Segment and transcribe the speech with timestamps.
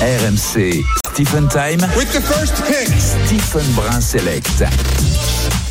[0.00, 1.80] RMC Stephen Time.
[1.96, 2.88] With the first pick.
[3.00, 4.64] Stephen Brun Select.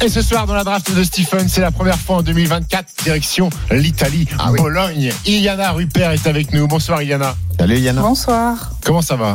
[0.03, 3.49] Et ce soir, dans la draft de Stephen, c'est la première fois en 2024, direction
[3.71, 4.59] l'Italie, Ah oui.
[4.59, 5.11] Bologne.
[5.25, 6.67] Iliana Rupert est avec nous.
[6.67, 7.35] Bonsoir, Iliana.
[7.57, 8.01] Salut Yana.
[8.01, 8.71] Bonsoir.
[8.83, 9.33] Comment ça va?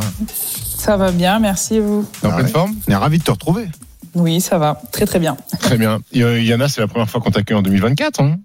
[0.77, 2.05] Ça va bien, merci vous?
[2.21, 2.51] T'es en Ah pleine ouais.
[2.51, 2.75] forme?
[2.87, 3.65] On est ravis de te retrouver.
[4.13, 4.79] Oui, ça va.
[4.91, 5.35] Très très bien.
[5.59, 5.99] Très bien.
[6.17, 8.21] Euh, Iliana, c'est la première fois qu'on t'accueille en 2024.
[8.21, 8.35] hein?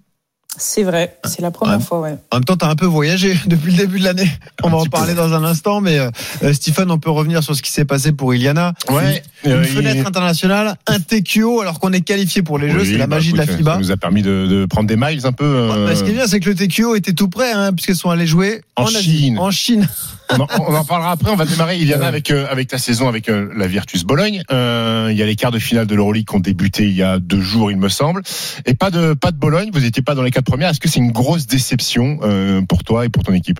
[0.57, 1.83] C'est vrai, c'est la première Ouais.
[1.83, 2.17] fois, ouais.
[2.31, 4.29] En même temps, t'as un peu voyagé depuis le début de l'année.
[4.63, 6.09] On va en parler dans un instant, mais euh,
[6.43, 8.73] euh, Stephen, on peut revenir sur ce qui s'est passé pour Iliana.
[8.89, 9.21] Ouais.
[9.45, 12.97] Une, Euh, il- fenêtre internationale, un TQO, alors qu'on est qualifié pour les Jeux, c'est
[12.97, 13.73] la bah, magie de la FIBA.
[13.73, 15.45] Ça nous a permis de, de prendre des miles un peu.
[15.45, 17.95] euh, Bah, ce qui est bien, c'est que le TQO était tout prêt, hein, puisqu'ils
[17.95, 19.39] sont allés jouer En Asie, Chine.
[19.39, 19.87] En Chine.
[20.31, 21.31] On, en, en parlera après.
[21.31, 22.07] On va démarrer, Iliana, Ouais.
[22.07, 24.41] avec, euh, avec ta saison avec euh, la Virtus Bologne.
[24.51, 27.03] Euh, il y a les quarts de finale de l'Euroleague qui ont débuté il y
[27.03, 28.21] a deux jours, il me semble.
[28.65, 29.69] Et pas de, pas de Bologne.
[29.73, 30.69] Vous n'étiez pas dans les quatre premières.
[30.69, 33.59] Est-ce que c'est une grosse déception euh, pour toi et pour ton équipe?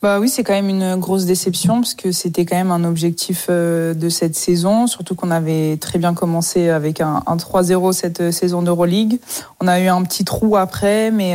[0.00, 3.50] Bah oui, c'est quand même une grosse déception parce que c'était quand même un objectif
[3.50, 8.62] de cette saison, surtout qu'on avait très bien commencé avec un, un 3-0 cette saison
[8.62, 9.20] d'Euroleague.
[9.60, 11.34] On a eu un petit trou après, mais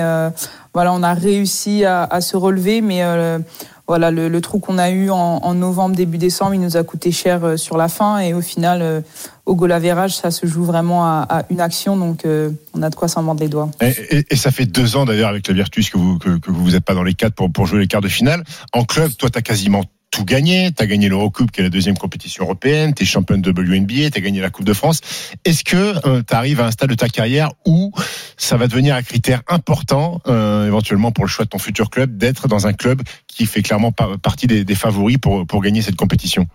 [0.77, 3.39] voilà, on a réussi à, se relever, mais euh,
[3.87, 7.43] voilà, le, trou qu'on a eu en, novembre, début décembre, il nous a coûté cher
[7.43, 9.01] euh, sur la fin et au final, euh,
[9.47, 12.27] au goal average, ça se joue vraiment à, une action, donc
[12.75, 13.71] on a de quoi s'en mordre les doigts.
[13.81, 16.93] Et, ça fait deux ans d'ailleurs avec la Virtus que vous que vous n'êtes pas
[16.93, 18.43] dans les quatre pour, pour jouer les quarts de finale.
[18.71, 19.83] En club, toi, tu as quasiment
[20.17, 20.71] tout gagné.
[20.71, 22.93] Tu as gagné l'Eurocoupe, qui est la deuxième compétition européenne.
[22.95, 24.09] Tu es championne de WNBA.
[24.09, 25.01] Tu as gagné la Coupe de France.
[25.45, 27.91] Est-ce que tu arrives à un stade de ta carrière où
[28.35, 32.17] ça va devenir un critère important, euh, éventuellement pour le choix de ton futur club,
[32.17, 35.81] d'être dans un club qui fait clairement pa- partie des, des favoris pour, pour gagner
[35.83, 36.47] cette compétition?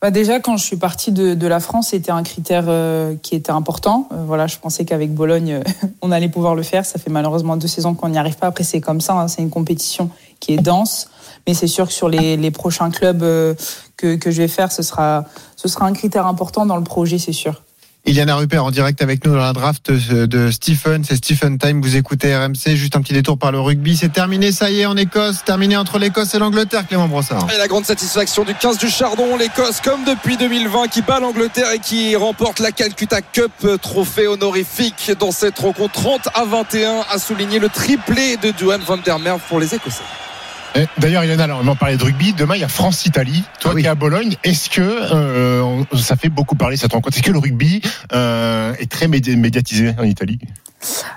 [0.00, 3.52] Bah déjà, quand je suis partie de, la France, c'était un critère euh, qui était
[3.52, 4.08] important.
[4.12, 6.84] Euh, voilà, je pensais qu'avec Bologne, euh, on allait pouvoir le faire.
[6.84, 8.48] Ça fait malheureusement deux saisons qu'on n'y arrive pas.
[8.48, 9.14] Après, c'est comme ça.
[9.14, 11.08] hein, c'est une compétition qui est dense.
[11.46, 13.20] Mais c'est sûr que sur les, prochains clubs
[13.96, 15.26] que, je vais faire, ce sera
[15.80, 17.62] un critère important dans le projet, c'est sûr.
[18.06, 21.04] Iliana Rupert en direct avec nous dans la draft de Stephen.
[21.04, 21.80] C'est Stephen Time.
[21.80, 22.76] Vous écoutez RMC.
[22.76, 23.96] Juste un petit détour par le rugby.
[23.96, 24.52] C'est terminé.
[24.52, 25.42] Ça y est, en Écosse.
[25.44, 27.46] Terminé entre l'Écosse et l'Angleterre, Clément Brossard.
[27.54, 31.70] Et la grande satisfaction du 15 du Chardon, l'Écosse comme depuis 2020 qui bat l'Angleterre
[31.72, 37.18] et qui remporte la Calcutta Cup, trophée honorifique dans cette rencontre 30 à 21 a
[37.18, 40.02] souligné le triplé de Duane van der Merwe pour les Écossais.
[40.76, 42.32] Eh, D'ailleurs, Ilana, alors, on en parlait de rugby.
[42.32, 43.44] Demain, il y a France-Italie.
[43.60, 43.82] Toi Ah oui.
[43.82, 47.16] qui es à Bologne, est-ce que euh, ça fait beaucoup parler cette rencontre?
[47.16, 47.80] Est-ce que le rugby
[48.12, 50.38] euh, est très médi- médiatisé en Italie?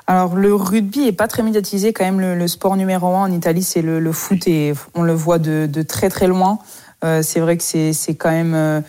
[0.06, 2.22] Alors le rugby est pas très médiatisé quand même.
[2.22, 5.40] Le, le sport numéro un en Italie, c'est le, le foot et on le voit
[5.40, 6.60] de, de très très loin.
[7.04, 8.80] Euh, c'est vrai que c'est quand même euh,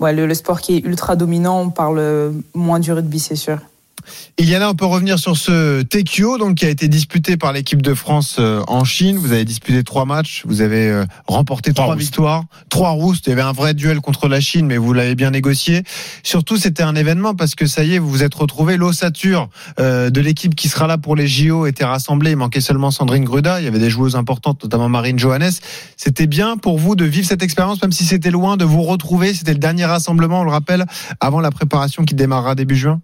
[0.00, 1.60] ouais, le, le sport qui est ultra dominant.
[1.60, 3.58] On parle moins du rugby, c'est sûr.
[4.38, 7.94] Iliana, on peut revenir sur ce TQO donc, qui a été disputé par l'équipe de
[7.94, 9.16] France euh, en Chine.
[9.16, 13.26] Vous avez disputé trois matchs, vous avez euh, remporté Trois victoires, trois roustes.
[13.26, 15.82] Il y avait un vrai duel contre la Chine, mais vous l'avez bien négocié.
[16.22, 19.48] Surtout, c'était un événement parce que ça y est, vous vous êtes retrouvé l'ossature
[19.80, 22.30] euh, de l'équipe qui sera là pour les JO était rassemblée.
[22.32, 23.60] Il manquait seulement Sandrine Gruda.
[23.60, 25.52] Il y avait des joueuses importantes, notamment Marine Johannes.
[25.96, 29.34] C'était bien pour vous de vivre cette expérience, même si c'était loin, de vous retrouver.
[29.34, 30.84] C'était le dernier rassemblement, on le rappelle,
[31.20, 33.00] avant la préparation qui démarrera début juin?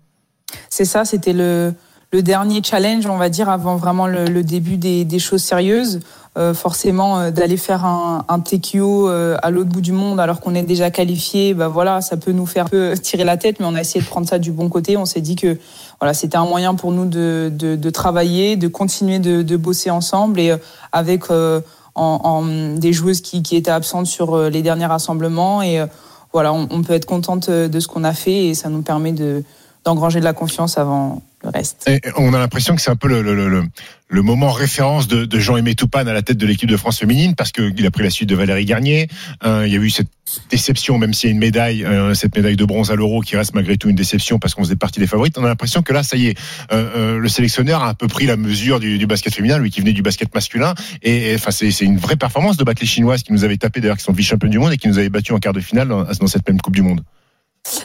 [0.71, 1.75] C'est ça, c'était le,
[2.13, 6.01] dernier challenge, on va dire, avant vraiment le, début des, choses sérieuses.
[6.39, 10.41] Euh, forcément, euh, d'aller faire un, un TQO euh, à l'autre bout du monde alors
[10.41, 13.67] qu'on est déjà qualifié, bah voilà, ça peut nous faire peu tirer la tête, mais
[13.67, 14.97] on a essayé de prendre ça du bon côté.
[14.97, 15.59] On s'est dit que
[16.01, 20.57] voilà, c'était un moyen pour nous de, travailler, de continuer de, bosser ensemble et
[20.91, 25.85] avec des joueuses qui, étaient absentes sur les derniers rassemblements et
[26.33, 29.45] voilà, on, peut être contente de ce qu'on a fait et ça nous permet de
[29.85, 31.89] d'engranger de la confiance avant le reste.
[31.89, 33.65] Et on a l'impression que c'est un peu le, le, le,
[34.09, 37.35] le- moment référence de, de Jean-Aimé Toupane à la tête de l'équipe de France féminine
[37.35, 39.09] parce qu'il a pris la suite de Valérie Garnier.
[39.45, 40.07] Euh, il y a eu cette
[40.51, 43.37] déception, même s'il y a une médaille, euh, cette médaille de bronze à l'Euro qui
[43.37, 45.37] reste malgré tout une déception parce qu'on faisait partie des favorites.
[45.37, 46.39] On a l'impression que là, ça y est,
[46.71, 49.81] euh, le sélectionneur a un peu pris la mesure du, du basket féminin, lui qui
[49.81, 50.75] venait du basket masculin.
[51.03, 53.97] Et enfin, c'est une vraie performance de battre les Chinoises qui nous avaient tapé d'ailleurs,
[53.97, 56.27] qui sont vice-championnes du monde et qui nous avaient battu en quart de finale dans
[56.29, 57.01] cette même Coupe du Monde.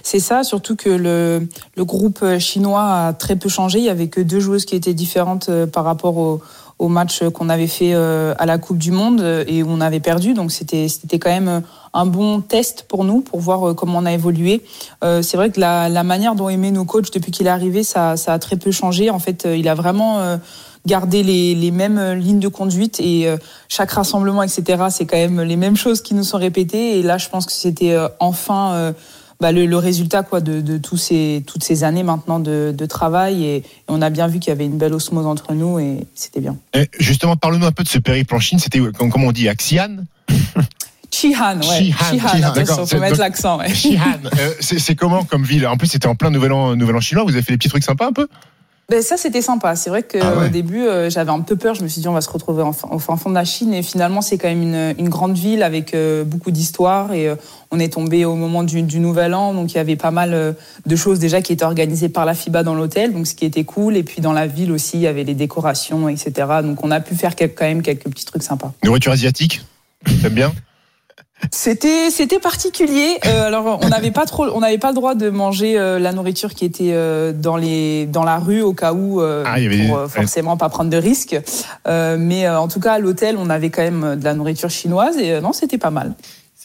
[0.09, 1.50] C'est ça, surtout que le,
[1.83, 3.80] groupe chinois a très peu changé.
[3.80, 7.50] Il y avait que deux joueuses qui étaient différentes euh, par rapport au, match qu'on
[7.50, 10.33] avait fait euh, à la Coupe du Monde euh, et où on avait perdu.
[10.33, 11.62] Donc c'était c'était quand même
[11.94, 14.63] un bon test pour nous pour voir comment on a évolué.
[15.01, 18.39] C'est vrai que la, manière dont aimait nos coachs depuis qu'il est arrivé, ça, a
[18.39, 19.10] très peu changé.
[19.10, 20.39] En fait, il a vraiment
[20.86, 23.27] gardé les, mêmes lignes de conduite et
[23.68, 24.86] chaque rassemblement, etc.
[24.89, 26.98] C'est quand même les mêmes choses qui nous sont répétées.
[26.98, 28.94] Et là, je pense que c'était enfin
[29.39, 32.86] bah, le, le résultat quoi de, de tous ces, toutes ces années maintenant de, de
[32.86, 35.80] travail et, et on a bien vu qu'il y avait une belle osmose entre nous
[35.80, 36.57] et c'était bien.
[36.74, 38.60] Et justement, parle-nous un peu de ce périple en Chine.
[38.60, 39.98] C'était, comme, comme on dit, Axian
[41.12, 41.63] Shihan, ouais.
[41.63, 42.89] Shihan, Shihan, Shihan, attention, d'accord.
[42.89, 43.72] faut mettre l'accent, ouais.
[43.72, 45.66] Xi'an, euh, c'est c'est comment comme ville?
[45.66, 47.24] En plus, c'était en plein nouvel an, nouvel an chinois.
[47.24, 48.28] Vous avez fait des petits trucs sympas un peu?
[48.89, 49.75] Ben, ça, c'était sympa.
[49.75, 50.50] C'est vrai qu'au Ah ouais.
[50.50, 51.75] début, euh, j'avais un peu peur.
[51.75, 53.44] Je me suis dit, on va se retrouver en fin- au fin fond de la
[53.44, 53.74] Chine.
[53.74, 57.12] Et finalement, c'est quand même une, une grande ville avec euh, beaucoup d'histoire.
[57.12, 57.36] Et euh,
[57.72, 59.54] on est tombé au moment du, du Nouvel An.
[59.54, 60.54] Donc, il y avait pas mal euh,
[60.86, 63.12] de choses déjà qui étaient organisées par la FIBA dans l'hôtel.
[63.12, 63.98] Donc, ce qui était cool.
[63.98, 66.31] Et puis, dans la ville aussi, il y avait les décorations, etc.
[66.63, 68.72] Donc, on a pu faire quand même quelques petits trucs sympas.
[68.86, 69.63] Nourriture asiatique?
[70.22, 70.54] T'aimes bien?
[71.52, 73.18] C'était c'était particulier.
[73.26, 76.12] Euh, alors on n'avait pas trop, on n'avait pas le droit de manger euh, la
[76.14, 79.64] nourriture qui était euh, dans les dans la rue au cas où euh, Ah, il
[79.64, 81.40] y avait pour euh, forcément pas prendre de risques.
[81.88, 84.70] Euh, mais euh, en tout cas à l'hôtel on avait quand même de la nourriture
[84.70, 86.14] chinoise et euh, non c'était pas mal.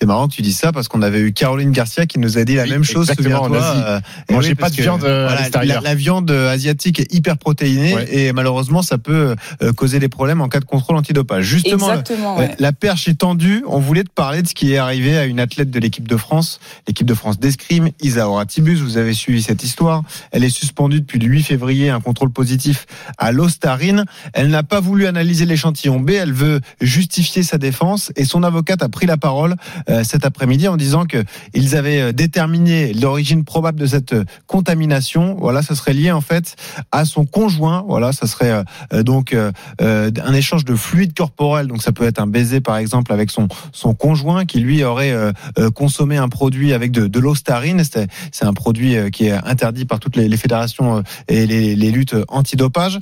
[0.02, 2.42] C'est marrant que tu dis ça parce qu'on avait eu Caroline Garcia qui nous a
[2.42, 3.08] dit la Oui, même chose.
[3.08, 3.82] exactement, en souviens-toi, Asie.
[3.86, 4.00] euh,
[4.34, 5.80] Mangez oui, pas de que, viande, euh, à voilà, l'extérieur.
[5.80, 8.08] La, la viande asiatique est hyper protéinée Ouais.
[8.12, 11.44] et malheureusement ça peut euh, causer des problèmes en cas de contrôle antidopage.
[11.44, 12.34] Justement, Exactement.
[12.36, 12.54] euh, ouais.
[12.58, 13.62] La perche est tendue.
[13.68, 16.16] On voulait te parler de ce qui est arrivé à une athlète de l'équipe de
[16.16, 16.58] France,
[16.88, 18.80] l'équipe de France d'escrime, Isaora Tibus.
[18.80, 20.02] Vous avez suivi cette histoire.
[20.32, 22.86] Elle est suspendue depuis le 8 février, un contrôle positif
[23.18, 24.04] à l'ostarine.
[24.32, 26.10] Elle n'a pas voulu analyser l'échantillon B.
[26.10, 29.54] Elle veut justifier sa défense et son avocate a pris la parole
[29.90, 31.24] euh, cet après-midi en disant que
[31.54, 35.36] ils avaient euh, déterminé l'origine probable de cette euh, contamination.
[35.38, 36.56] Voilà, ça serait lié en fait
[36.90, 37.84] à son conjoint.
[37.86, 38.62] Voilà, ça serait euh,
[38.92, 41.66] euh, donc euh, euh, un échange de fluide corporel.
[41.66, 45.12] Donc ça peut être un baiser par exemple avec son son conjoint qui lui aurait
[45.12, 47.82] euh, euh, consommé un produit avec de, l'ostarine.
[47.84, 51.90] C'est un produit euh, qui est interdit par toutes les, fédérations euh, et les, les
[51.90, 52.98] luttes antidopage.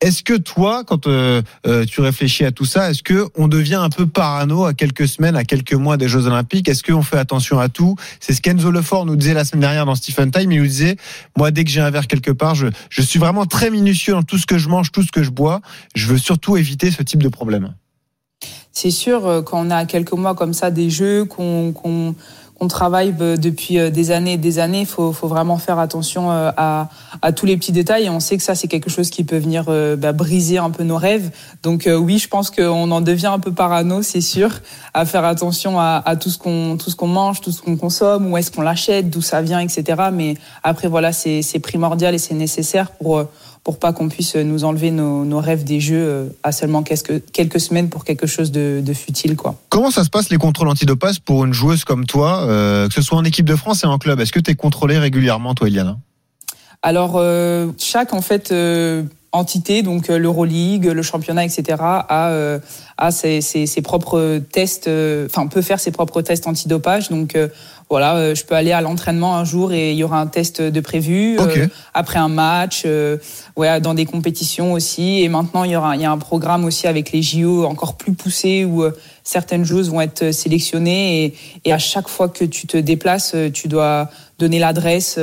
[0.00, 3.74] Est-ce que toi, quand euh, euh, tu réfléchis à tout ça, est-ce que on devient
[3.74, 6.68] un peu parano à quelques semaines, à quelques mois des Jeux Olympiques?
[6.70, 7.96] Est-ce qu'on fait attention à tout?
[8.18, 10.50] C'est ce qu'Enzo Lefort nous disait la semaine dernière dans Stephen Time.
[10.52, 10.96] Il nous disait,
[11.36, 14.22] moi, dès que j'ai un verre quelque part, je, je suis vraiment très minutieux dans
[14.22, 15.60] tout ce que je mange, tout ce que je bois.
[15.94, 17.74] Je veux surtout éviter ce type de problème.
[18.72, 22.14] C'est sûr, euh, quand on a quelques mois comme ça des jeux, qu'on qu'on
[22.60, 25.78] qu'on travaille euh, depuis euh, des années et des années, il faut, faut vraiment faire
[25.78, 26.88] attention euh, à,
[27.22, 28.04] à tous les petits détails.
[28.04, 30.70] Et on sait que ça, c'est quelque chose qui peut venir euh, bah, briser un
[30.70, 31.30] peu nos rêves.
[31.62, 34.50] Donc euh, oui, je pense qu'on en devient un peu parano, c'est sûr,
[34.92, 37.76] à faire attention à, à tout ce qu'on tout ce qu'on mange, tout ce qu'on
[37.76, 40.02] consomme, où est-ce qu'on l'achète, d'où ça vient, etc.
[40.12, 43.24] Mais après, voilà, c'est primordial et c'est nécessaire pour
[43.64, 47.60] pour pas qu'on puisse nous enlever nos, nos rêves des jeux euh, à seulement quelques,
[47.60, 49.56] semaines pour quelque chose de, de futile, quoi.
[49.68, 53.02] Comment ça se passe les contrôles antidopage pour une joueuse comme toi, euh, que ce
[53.02, 54.20] soit en équipe de France et en club?
[54.20, 55.98] Est-ce que tu es contrôlé régulièrement, toi, Eliana
[56.82, 62.58] Alors euh, chaque en fait euh, entité, donc euh, l'Euroleague, le championnat, etc., a, euh,
[62.98, 67.10] a ses, ses, ses propres tests, euh, enfin peut faire ses propres tests antidopage.
[67.10, 67.48] Donc euh,
[67.88, 70.60] voilà, euh, je peux aller à l'entraînement un jour et il y aura un test
[70.60, 71.56] de prévu Ok.
[71.56, 73.18] euh, après un match, euh,
[73.56, 75.22] ouais, dans des compétitions aussi.
[75.22, 77.96] Et maintenant il y aura, il y a un programme aussi avec les JO encore
[77.96, 78.90] plus poussé où euh,
[79.22, 81.34] certaines joueuses vont être sélectionnées et,
[81.64, 84.08] et à chaque fois que tu te déplaces, tu dois
[84.40, 85.18] donner l'adresse.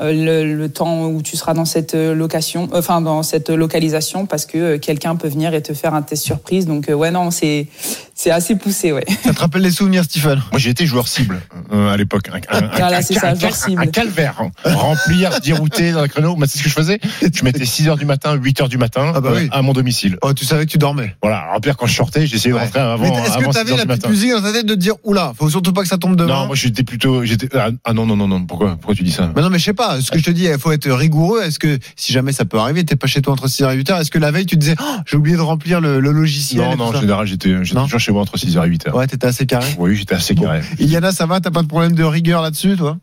[0.00, 0.12] Euh,
[0.44, 4.26] le, le temps où tu seras dans cette euh, location, euh, enfin dans cette localisation,
[4.26, 6.66] parce que euh, quelqu'un peut venir et te faire un test surprise.
[6.66, 7.66] Donc euh, ouais non, c'est
[8.14, 9.04] c'est assez poussé, ouais.
[9.24, 10.40] Ça te rappelle les souvenirs, Stephen?
[10.52, 11.40] Moi, j'ai été joueur cible
[11.72, 12.28] euh, à l'époque.
[12.28, 13.82] Un, un- un- Voilà, un- c'est un- ça, un- joueur cible.
[13.82, 14.36] Un calvaire.
[14.40, 14.50] hein.
[14.64, 16.36] Remplir, dérouter dans un créneau.
[16.36, 17.00] Moi, c'est ce que je faisais.
[17.20, 19.72] Je mettais 6 heures du matin, 8 heures du matin Ah bah euh, à mon
[19.72, 20.18] domicile.
[20.22, 21.16] Oh, tu savais que tu dormais.
[21.22, 21.38] Voilà.
[21.38, 22.64] Alors, pire, quand je sortais, j'essayais de Ouais.
[22.64, 24.78] rentrer avant, Mais est-ce que 6 t'avais la petite musique dans ta tête de te
[24.78, 26.42] dire oula, faut surtout pas que ça tombe demain?
[26.42, 28.44] Non, moi, j'étais plutôt, j'étais, ah, ah, non, non, non, non.
[28.46, 29.30] Pourquoi, pourquoi tu dis ça?
[29.34, 29.81] Mais non, mais je sais pas.
[30.00, 31.42] Ce que je te dis, il faut être rigoureux.
[31.42, 34.00] Est-ce que si jamais ça peut arriver, t'es pas chez toi entre 6h et 8h,
[34.00, 36.76] est-ce que la veille tu disais, oh, j'ai oublié de remplir le, le logiciel Non,
[36.76, 38.92] non, en général, j'étais, toujours chez moi entre 6h et 8h.
[38.94, 39.66] Ouais, t'étais assez carré?
[39.78, 40.42] Oui, j'étais assez Bon.
[40.42, 40.60] carré.
[40.78, 41.40] Iliana, ça va?
[41.40, 42.96] T'as pas de problème de rigueur là-dessus, toi?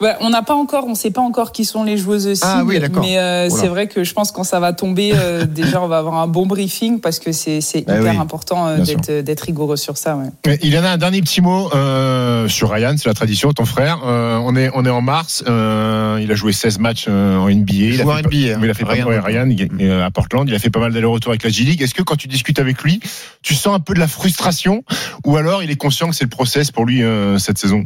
[0.00, 2.62] Ouais, on n'a pas encore, on sait pas encore qui sont les joueuses cibles, Ah
[2.66, 3.04] oui, d'accord.
[3.04, 5.86] mais euh, c'est vrai que je pense que quand ça va tomber, euh, déjà on
[5.86, 9.22] va avoir un bon briefing parce que c'est Bah hyper oui, important euh, d'être euh,
[9.22, 10.16] d'être rigoureux sur ça.
[10.16, 10.30] Ouais.
[10.46, 13.52] Mais Il y en a un dernier petit mot euh, sur Ryan, c'est la tradition,
[13.52, 14.00] ton frère.
[14.04, 15.44] Euh, on est on est en mars.
[15.48, 17.72] euh, il a joué 16 matchs euh, en NBA.
[17.74, 19.04] Il a fait, NBA, pas- il a fait Ryan.
[19.04, 20.48] pas, ouais, Ryan il- euh, à Portland.
[20.48, 21.80] Il a fait pas mal d'allers-retours avec la G League.
[21.82, 23.00] Est-ce que quand tu discutes avec lui,
[23.42, 24.84] tu sens un peu de la frustration,
[25.24, 27.84] ou alors il est conscient que c'est le process pour lui euh, cette saison?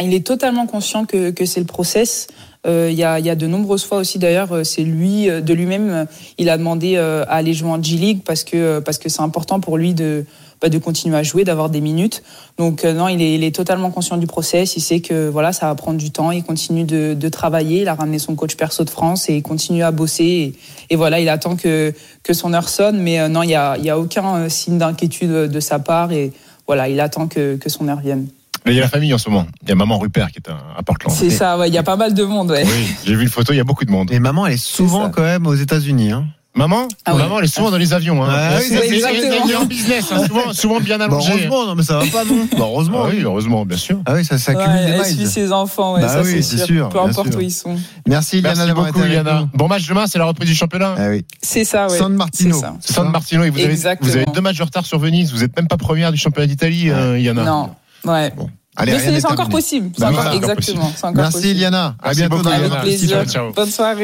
[0.00, 2.28] Il est totalement conscient que, que c'est le process.
[2.66, 6.06] Euh, Il y, a, y a de nombreuses fois aussi d'ailleurs, c'est lui de lui-même,
[6.38, 9.22] il a demandé euh, à aller jouer en G League parce que parce que c'est
[9.22, 10.24] important pour lui de
[10.60, 12.22] bah, de continuer à jouer, d'avoir des minutes.
[12.58, 14.76] Donc euh, non, il est, il est totalement conscient du process.
[14.76, 16.30] Il sait que voilà, ça va prendre du temps.
[16.30, 17.82] Il continue de, de travailler.
[17.82, 20.24] Il a ramené son coach perso de France et il continue à bosser.
[20.24, 20.54] Et,
[20.90, 23.00] et voilà, il attend que que son heure sonne.
[23.00, 25.78] Mais euh, non, il y a il y a aucun euh, signe d'inquiétude de sa
[25.78, 26.32] part et
[26.66, 28.28] voilà, il attend que que son heure vienne.
[28.66, 29.46] Mais il y a la famille en ce moment.
[29.62, 31.14] Il y a maman Rupert qui est à, Portland.
[31.16, 32.64] C'est ça, ouais, il y a pas mal de monde, ouais.
[32.66, 33.52] Oui, j'ai vu une photo.
[33.52, 34.10] Il y a beaucoup de monde.
[34.10, 36.10] Et maman, elle est souvent quand même aux États-Unis.
[36.12, 36.26] Hein.
[36.58, 37.22] Maman, Ah ouais.
[37.22, 38.24] maman, elle est souvent dans les avions.
[38.24, 38.28] Hein.
[38.32, 41.30] Ah oui, C'est- en business, hein, souvent, souvent bien Bon, allongée.
[41.34, 43.02] heureusement, non, mais ça va pas, non Bon, Heureusement.
[43.04, 44.00] Ah oui, heureusement, bien sûr.
[44.06, 46.42] Ah oui, ça, ça Ouais, cumule des elle suit ses enfants, ouais, Bah ça oui,
[46.42, 46.66] c'est sûr.
[46.66, 47.38] sûr, Peu importe sûr.
[47.38, 47.76] où ils sont.
[48.08, 49.48] Merci, Iliana, Merci d'avoir beaucoup, été nous.
[49.54, 50.96] Bon match demain, c'est la reprise du championnat.
[50.98, 51.24] Ah oui.
[51.40, 51.96] C'est ça, ouais.
[51.96, 52.58] San Martino.
[52.60, 52.74] Ça.
[52.80, 54.10] San Martino, et vous avez, Exactement.
[54.10, 55.32] vous avez deux matchs de retard sur Venise.
[55.32, 57.44] Vous n'êtes même pas première du championnat d'Italie, euh, Yana.
[57.44, 57.70] Non,
[58.04, 58.32] ouais.
[58.80, 59.90] Allez, Mais rien c'est encore possible.
[59.98, 60.92] Bah oui, exactement.
[61.12, 61.50] Merci.
[61.50, 61.96] Iliana.
[62.00, 63.24] À bientôt beaucoup, dans les Avec plaisir.
[63.56, 63.96] Bonne soirée.